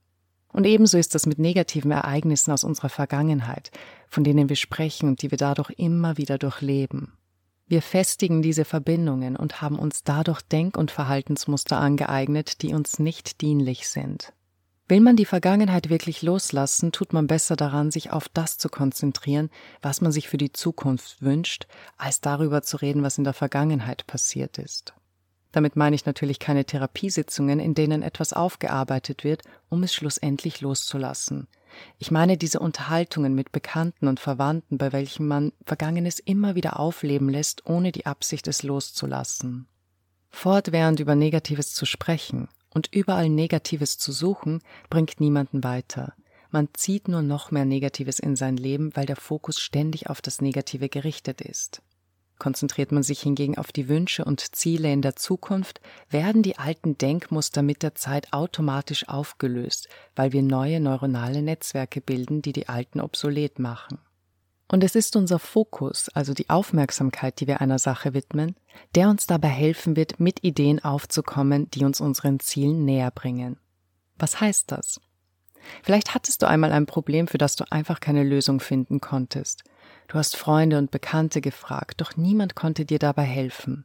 Und 0.52 0.66
ebenso 0.66 0.98
ist 0.98 1.14
das 1.14 1.26
mit 1.26 1.38
negativen 1.38 1.90
Ereignissen 1.90 2.52
aus 2.52 2.64
unserer 2.64 2.88
Vergangenheit, 2.88 3.70
von 4.08 4.22
denen 4.22 4.48
wir 4.48 4.56
sprechen 4.56 5.08
und 5.08 5.22
die 5.22 5.30
wir 5.30 5.38
dadurch 5.38 5.70
immer 5.76 6.18
wieder 6.18 6.38
durchleben. 6.38 7.12
Wir 7.68 7.82
festigen 7.82 8.40
diese 8.40 8.64
Verbindungen 8.64 9.36
und 9.36 9.60
haben 9.60 9.78
uns 9.78 10.02
dadurch 10.02 10.40
Denk- 10.40 10.78
und 10.78 10.90
Verhaltensmuster 10.90 11.78
angeeignet, 11.78 12.62
die 12.62 12.72
uns 12.72 12.98
nicht 12.98 13.42
dienlich 13.42 13.88
sind. 13.88 14.32
Will 14.88 15.00
man 15.00 15.16
die 15.16 15.26
Vergangenheit 15.26 15.90
wirklich 15.90 16.22
loslassen, 16.22 16.92
tut 16.92 17.12
man 17.12 17.26
besser 17.26 17.56
daran, 17.56 17.90
sich 17.90 18.10
auf 18.10 18.30
das 18.30 18.56
zu 18.56 18.70
konzentrieren, 18.70 19.50
was 19.82 20.00
man 20.00 20.12
sich 20.12 20.28
für 20.28 20.38
die 20.38 20.50
Zukunft 20.50 21.20
wünscht, 21.20 21.66
als 21.98 22.22
darüber 22.22 22.62
zu 22.62 22.78
reden, 22.78 23.02
was 23.02 23.18
in 23.18 23.24
der 23.24 23.34
Vergangenheit 23.34 24.06
passiert 24.06 24.56
ist. 24.56 24.94
Damit 25.52 25.76
meine 25.76 25.96
ich 25.96 26.04
natürlich 26.04 26.38
keine 26.38 26.64
Therapiesitzungen, 26.64 27.58
in 27.58 27.74
denen 27.74 28.02
etwas 28.02 28.32
aufgearbeitet 28.32 29.24
wird, 29.24 29.42
um 29.68 29.82
es 29.82 29.94
schlussendlich 29.94 30.60
loszulassen. 30.60 31.48
Ich 31.98 32.10
meine 32.10 32.36
diese 32.36 32.60
Unterhaltungen 32.60 33.34
mit 33.34 33.52
Bekannten 33.52 34.08
und 34.08 34.20
Verwandten, 34.20 34.78
bei 34.78 34.92
welchen 34.92 35.26
man 35.26 35.52
Vergangenes 35.64 36.18
immer 36.18 36.54
wieder 36.54 36.78
aufleben 36.78 37.28
lässt, 37.28 37.66
ohne 37.66 37.92
die 37.92 38.06
Absicht, 38.06 38.48
es 38.48 38.62
loszulassen. 38.62 39.68
Fortwährend 40.30 41.00
über 41.00 41.14
Negatives 41.14 41.74
zu 41.74 41.86
sprechen 41.86 42.48
und 42.70 42.94
überall 42.94 43.28
Negatives 43.28 43.98
zu 43.98 44.12
suchen, 44.12 44.60
bringt 44.90 45.20
niemanden 45.20 45.64
weiter. 45.64 46.14
Man 46.50 46.68
zieht 46.74 47.08
nur 47.08 47.22
noch 47.22 47.50
mehr 47.50 47.64
Negatives 47.64 48.18
in 48.18 48.36
sein 48.36 48.56
Leben, 48.56 48.94
weil 48.94 49.06
der 49.06 49.16
Fokus 49.16 49.60
ständig 49.60 50.08
auf 50.08 50.22
das 50.22 50.40
Negative 50.40 50.88
gerichtet 50.88 51.40
ist. 51.40 51.82
Konzentriert 52.38 52.92
man 52.92 53.02
sich 53.02 53.20
hingegen 53.20 53.58
auf 53.58 53.72
die 53.72 53.88
Wünsche 53.88 54.24
und 54.24 54.54
Ziele 54.54 54.92
in 54.92 55.02
der 55.02 55.16
Zukunft, 55.16 55.80
werden 56.08 56.42
die 56.42 56.58
alten 56.58 56.96
Denkmuster 56.96 57.62
mit 57.62 57.82
der 57.82 57.94
Zeit 57.94 58.32
automatisch 58.32 59.08
aufgelöst, 59.08 59.88
weil 60.14 60.32
wir 60.32 60.42
neue 60.42 60.80
neuronale 60.80 61.42
Netzwerke 61.42 62.00
bilden, 62.00 62.42
die 62.42 62.52
die 62.52 62.68
alten 62.68 63.00
obsolet 63.00 63.58
machen. 63.58 63.98
Und 64.70 64.84
es 64.84 64.94
ist 64.94 65.16
unser 65.16 65.38
Fokus, 65.38 66.10
also 66.10 66.34
die 66.34 66.50
Aufmerksamkeit, 66.50 67.40
die 67.40 67.46
wir 67.46 67.60
einer 67.60 67.78
Sache 67.78 68.12
widmen, 68.12 68.54
der 68.94 69.08
uns 69.08 69.26
dabei 69.26 69.48
helfen 69.48 69.96
wird, 69.96 70.20
mit 70.20 70.44
Ideen 70.44 70.84
aufzukommen, 70.84 71.70
die 71.70 71.84
uns 71.84 72.00
unseren 72.00 72.38
Zielen 72.38 72.84
näher 72.84 73.10
bringen. 73.10 73.58
Was 74.16 74.40
heißt 74.40 74.70
das? 74.70 75.00
Vielleicht 75.82 76.14
hattest 76.14 76.42
du 76.42 76.48
einmal 76.48 76.72
ein 76.72 76.86
Problem, 76.86 77.26
für 77.28 77.38
das 77.38 77.56
du 77.56 77.64
einfach 77.70 78.00
keine 78.00 78.24
Lösung 78.24 78.60
finden 78.60 79.00
konntest. 79.00 79.64
Du 80.08 80.14
hast 80.14 80.36
Freunde 80.36 80.78
und 80.78 80.90
Bekannte 80.90 81.42
gefragt, 81.42 82.00
doch 82.00 82.16
niemand 82.16 82.54
konnte 82.54 82.86
dir 82.86 82.98
dabei 82.98 83.24
helfen. 83.24 83.84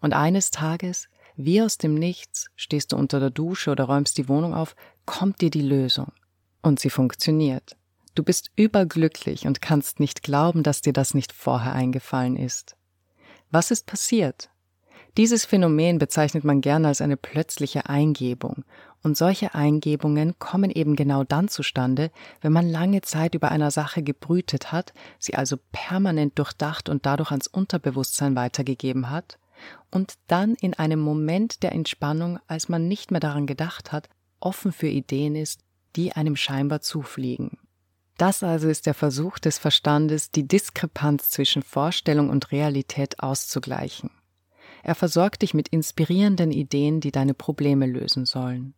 Und 0.00 0.12
eines 0.12 0.50
Tages, 0.50 1.08
wie 1.36 1.62
aus 1.62 1.78
dem 1.78 1.94
Nichts, 1.94 2.48
stehst 2.56 2.92
du 2.92 2.96
unter 2.96 3.20
der 3.20 3.30
Dusche 3.30 3.70
oder 3.70 3.84
räumst 3.84 4.18
die 4.18 4.28
Wohnung 4.28 4.54
auf, 4.54 4.74
kommt 5.06 5.40
dir 5.40 5.50
die 5.50 5.62
Lösung. 5.62 6.12
Und 6.62 6.80
sie 6.80 6.90
funktioniert. 6.90 7.76
Du 8.16 8.24
bist 8.24 8.50
überglücklich 8.56 9.46
und 9.46 9.62
kannst 9.62 10.00
nicht 10.00 10.22
glauben, 10.22 10.64
dass 10.64 10.82
dir 10.82 10.92
das 10.92 11.14
nicht 11.14 11.32
vorher 11.32 11.72
eingefallen 11.72 12.36
ist. 12.36 12.76
Was 13.50 13.70
ist 13.70 13.86
passiert? 13.86 14.50
Dieses 15.16 15.44
Phänomen 15.44 15.98
bezeichnet 15.98 16.42
man 16.42 16.60
gerne 16.60 16.88
als 16.88 17.00
eine 17.00 17.16
plötzliche 17.16 17.86
Eingebung, 17.88 18.64
und 19.02 19.16
solche 19.16 19.54
Eingebungen 19.54 20.38
kommen 20.38 20.70
eben 20.70 20.96
genau 20.96 21.24
dann 21.24 21.48
zustande, 21.48 22.10
wenn 22.40 22.52
man 22.52 22.68
lange 22.68 23.02
Zeit 23.02 23.34
über 23.34 23.50
einer 23.50 23.70
Sache 23.70 24.02
gebrütet 24.02 24.72
hat, 24.72 24.92
sie 25.18 25.34
also 25.34 25.56
permanent 25.72 26.38
durchdacht 26.38 26.88
und 26.88 27.06
dadurch 27.06 27.30
ans 27.30 27.46
Unterbewusstsein 27.46 28.36
weitergegeben 28.36 29.10
hat, 29.10 29.38
und 29.90 30.14
dann 30.26 30.54
in 30.54 30.74
einem 30.74 31.00
Moment 31.00 31.62
der 31.62 31.72
Entspannung, 31.72 32.38
als 32.46 32.68
man 32.68 32.88
nicht 32.88 33.10
mehr 33.10 33.20
daran 33.20 33.46
gedacht 33.46 33.92
hat, 33.92 34.08
offen 34.40 34.72
für 34.72 34.88
Ideen 34.88 35.36
ist, 35.36 35.60
die 35.94 36.12
einem 36.12 36.36
scheinbar 36.36 36.80
zufliegen. 36.80 37.58
Das 38.18 38.42
also 38.42 38.68
ist 38.68 38.86
der 38.86 38.94
Versuch 38.94 39.38
des 39.38 39.58
Verstandes, 39.58 40.30
die 40.30 40.46
Diskrepanz 40.46 41.30
zwischen 41.30 41.62
Vorstellung 41.62 42.30
und 42.30 42.52
Realität 42.52 43.20
auszugleichen. 43.20 44.10
Er 44.82 44.94
versorgt 44.94 45.42
dich 45.42 45.54
mit 45.54 45.68
inspirierenden 45.68 46.50
Ideen, 46.50 47.00
die 47.00 47.12
deine 47.12 47.34
Probleme 47.34 47.86
lösen 47.86 48.26
sollen. 48.26 48.74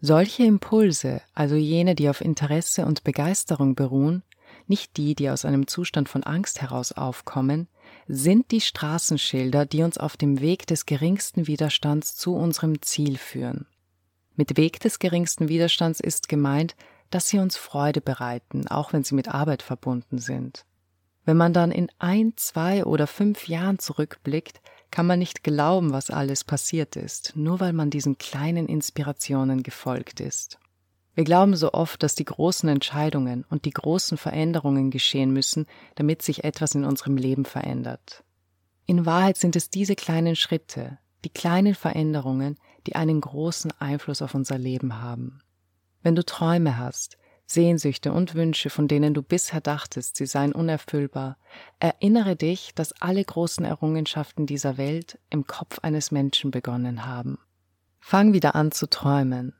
Solche 0.00 0.44
Impulse, 0.44 1.20
also 1.34 1.56
jene, 1.56 1.94
die 1.94 2.08
auf 2.08 2.22
Interesse 2.22 2.86
und 2.86 3.04
Begeisterung 3.04 3.74
beruhen, 3.74 4.22
nicht 4.66 4.96
die, 4.96 5.14
die 5.14 5.28
aus 5.28 5.44
einem 5.44 5.66
Zustand 5.66 6.08
von 6.08 6.22
Angst 6.22 6.62
heraus 6.62 6.92
aufkommen, 6.92 7.68
sind 8.08 8.50
die 8.50 8.60
Straßenschilder, 8.60 9.66
die 9.66 9.82
uns 9.82 9.98
auf 9.98 10.16
dem 10.16 10.40
Weg 10.40 10.66
des 10.66 10.86
geringsten 10.86 11.46
Widerstands 11.46 12.16
zu 12.16 12.34
unserem 12.34 12.80
Ziel 12.80 13.18
führen. 13.18 13.66
Mit 14.36 14.56
Weg 14.56 14.80
des 14.80 14.98
geringsten 15.00 15.48
Widerstands 15.48 16.00
ist 16.00 16.28
gemeint, 16.28 16.76
dass 17.10 17.28
sie 17.28 17.38
uns 17.38 17.56
Freude 17.56 18.00
bereiten, 18.00 18.68
auch 18.68 18.92
wenn 18.92 19.04
sie 19.04 19.14
mit 19.14 19.28
Arbeit 19.28 19.62
verbunden 19.62 20.18
sind. 20.18 20.64
Wenn 21.24 21.36
man 21.36 21.52
dann 21.52 21.70
in 21.70 21.90
ein, 21.98 22.32
zwei 22.36 22.84
oder 22.84 23.06
fünf 23.06 23.48
Jahren 23.48 23.78
zurückblickt, 23.78 24.60
kann 24.90 25.06
man 25.06 25.18
nicht 25.18 25.42
glauben, 25.44 25.92
was 25.92 26.10
alles 26.10 26.44
passiert 26.44 26.96
ist, 26.96 27.36
nur 27.36 27.60
weil 27.60 27.72
man 27.72 27.90
diesen 27.90 28.18
kleinen 28.18 28.66
Inspirationen 28.66 29.62
gefolgt 29.62 30.20
ist. 30.20 30.58
Wir 31.14 31.24
glauben 31.24 31.56
so 31.56 31.72
oft, 31.72 32.02
dass 32.02 32.14
die 32.14 32.24
großen 32.24 32.68
Entscheidungen 32.68 33.44
und 33.48 33.64
die 33.64 33.72
großen 33.72 34.16
Veränderungen 34.16 34.90
geschehen 34.90 35.32
müssen, 35.32 35.66
damit 35.96 36.22
sich 36.22 36.44
etwas 36.44 36.74
in 36.74 36.84
unserem 36.84 37.16
Leben 37.16 37.44
verändert. 37.44 38.24
In 38.86 39.06
Wahrheit 39.06 39.36
sind 39.36 39.56
es 39.56 39.70
diese 39.70 39.96
kleinen 39.96 40.36
Schritte, 40.36 40.98
die 41.24 41.30
kleinen 41.30 41.74
Veränderungen, 41.74 42.56
die 42.86 42.94
einen 42.94 43.20
großen 43.20 43.72
Einfluss 43.78 44.22
auf 44.22 44.34
unser 44.34 44.58
Leben 44.58 45.00
haben. 45.00 45.40
Wenn 46.02 46.14
du 46.14 46.24
Träume 46.24 46.78
hast, 46.78 47.18
Sehnsüchte 47.50 48.12
und 48.12 48.34
Wünsche, 48.34 48.70
von 48.70 48.86
denen 48.86 49.12
du 49.12 49.22
bisher 49.22 49.60
dachtest, 49.60 50.16
sie 50.16 50.26
seien 50.26 50.52
unerfüllbar, 50.52 51.36
erinnere 51.80 52.36
dich, 52.36 52.72
dass 52.76 52.92
alle 53.00 53.24
großen 53.24 53.64
Errungenschaften 53.64 54.46
dieser 54.46 54.76
Welt 54.78 55.18
im 55.30 55.46
Kopf 55.46 55.80
eines 55.80 56.12
Menschen 56.12 56.52
begonnen 56.52 57.06
haben. 57.06 57.38
Fang 57.98 58.32
wieder 58.32 58.54
an 58.54 58.70
zu 58.70 58.88
träumen. 58.88 59.52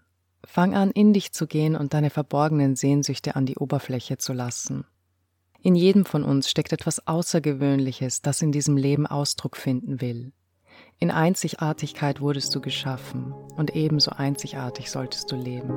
Fang 0.44 0.74
an, 0.74 0.92
in 0.92 1.12
dich 1.12 1.32
zu 1.32 1.46
gehen 1.46 1.74
und 1.74 1.92
deine 1.92 2.10
verborgenen 2.10 2.76
Sehnsüchte 2.76 3.34
an 3.34 3.44
die 3.44 3.56
Oberfläche 3.56 4.18
zu 4.18 4.32
lassen. 4.32 4.84
In 5.60 5.74
jedem 5.74 6.04
von 6.04 6.22
uns 6.22 6.48
steckt 6.48 6.72
etwas 6.72 7.06
Außergewöhnliches, 7.06 8.22
das 8.22 8.40
in 8.40 8.52
diesem 8.52 8.76
Leben 8.76 9.06
Ausdruck 9.06 9.56
finden 9.56 10.00
will. 10.00 10.32
In 10.98 11.10
Einzigartigkeit 11.10 12.20
wurdest 12.20 12.54
du 12.54 12.60
geschaffen 12.60 13.32
und 13.56 13.74
ebenso 13.74 14.12
einzigartig 14.12 14.90
solltest 14.90 15.30
du 15.32 15.36
leben. 15.36 15.76